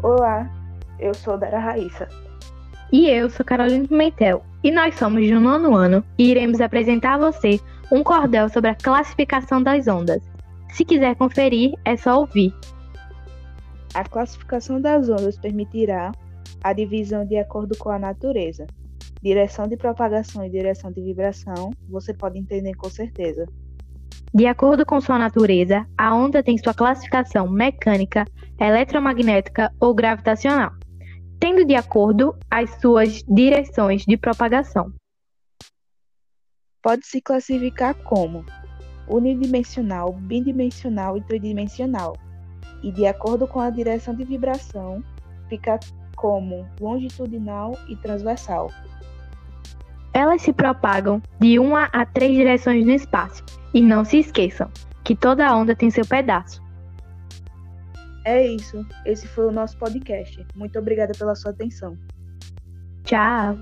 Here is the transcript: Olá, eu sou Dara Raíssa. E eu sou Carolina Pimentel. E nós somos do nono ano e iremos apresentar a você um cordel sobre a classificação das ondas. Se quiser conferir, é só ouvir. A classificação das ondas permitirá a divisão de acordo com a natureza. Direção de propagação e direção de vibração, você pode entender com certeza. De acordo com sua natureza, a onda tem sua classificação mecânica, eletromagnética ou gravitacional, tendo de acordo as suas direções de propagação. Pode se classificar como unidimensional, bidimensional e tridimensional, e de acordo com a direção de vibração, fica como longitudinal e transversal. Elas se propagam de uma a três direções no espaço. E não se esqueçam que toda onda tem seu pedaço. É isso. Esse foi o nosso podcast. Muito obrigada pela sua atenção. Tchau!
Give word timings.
Olá, 0.00 0.48
eu 1.00 1.12
sou 1.12 1.36
Dara 1.36 1.58
Raíssa. 1.58 2.08
E 2.92 3.08
eu 3.08 3.28
sou 3.28 3.44
Carolina 3.44 3.88
Pimentel. 3.88 4.44
E 4.62 4.70
nós 4.70 4.94
somos 4.94 5.28
do 5.28 5.40
nono 5.40 5.74
ano 5.74 6.04
e 6.16 6.30
iremos 6.30 6.60
apresentar 6.60 7.14
a 7.14 7.18
você 7.30 7.58
um 7.90 8.04
cordel 8.04 8.48
sobre 8.48 8.70
a 8.70 8.76
classificação 8.76 9.60
das 9.60 9.88
ondas. 9.88 10.22
Se 10.70 10.84
quiser 10.84 11.16
conferir, 11.16 11.72
é 11.84 11.96
só 11.96 12.20
ouvir. 12.20 12.54
A 13.92 14.04
classificação 14.04 14.80
das 14.80 15.08
ondas 15.08 15.36
permitirá 15.36 16.12
a 16.62 16.72
divisão 16.72 17.26
de 17.26 17.36
acordo 17.36 17.76
com 17.76 17.90
a 17.90 17.98
natureza. 17.98 18.68
Direção 19.20 19.66
de 19.66 19.76
propagação 19.76 20.44
e 20.44 20.48
direção 20.48 20.92
de 20.92 21.02
vibração, 21.02 21.72
você 21.88 22.14
pode 22.14 22.38
entender 22.38 22.74
com 22.74 22.88
certeza. 22.88 23.46
De 24.34 24.46
acordo 24.46 24.84
com 24.84 25.00
sua 25.00 25.18
natureza, 25.18 25.86
a 25.96 26.14
onda 26.14 26.42
tem 26.42 26.58
sua 26.58 26.74
classificação 26.74 27.48
mecânica, 27.48 28.26
eletromagnética 28.60 29.72
ou 29.80 29.94
gravitacional, 29.94 30.72
tendo 31.40 31.64
de 31.64 31.74
acordo 31.74 32.36
as 32.50 32.70
suas 32.80 33.22
direções 33.26 34.04
de 34.04 34.16
propagação. 34.16 34.92
Pode 36.82 37.06
se 37.06 37.20
classificar 37.22 37.94
como 38.04 38.44
unidimensional, 39.08 40.12
bidimensional 40.12 41.16
e 41.16 41.22
tridimensional, 41.22 42.14
e 42.82 42.92
de 42.92 43.06
acordo 43.06 43.48
com 43.48 43.60
a 43.60 43.70
direção 43.70 44.14
de 44.14 44.24
vibração, 44.24 45.02
fica 45.48 45.80
como 46.16 46.68
longitudinal 46.78 47.78
e 47.88 47.96
transversal. 47.96 48.70
Elas 50.12 50.42
se 50.42 50.52
propagam 50.52 51.22
de 51.40 51.58
uma 51.58 51.84
a 51.92 52.04
três 52.04 52.34
direções 52.34 52.84
no 52.84 52.92
espaço. 52.92 53.44
E 53.72 53.80
não 53.80 54.04
se 54.04 54.18
esqueçam 54.18 54.70
que 55.04 55.14
toda 55.14 55.54
onda 55.54 55.74
tem 55.74 55.90
seu 55.90 56.04
pedaço. 56.04 56.62
É 58.24 58.46
isso. 58.46 58.84
Esse 59.06 59.26
foi 59.28 59.46
o 59.46 59.52
nosso 59.52 59.78
podcast. 59.78 60.46
Muito 60.54 60.78
obrigada 60.78 61.12
pela 61.16 61.34
sua 61.34 61.50
atenção. 61.50 61.96
Tchau! 63.04 63.58